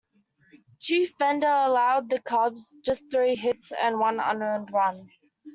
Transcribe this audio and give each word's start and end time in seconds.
Chief 0.79 1.15
Bender 1.19 1.45
allowed 1.45 2.09
the 2.09 2.19
Cubs 2.19 2.75
just 2.83 3.03
three 3.11 3.35
hits 3.35 3.71
and 3.71 3.99
one 3.99 4.19
unearned 4.19 4.73
run. 4.73 5.11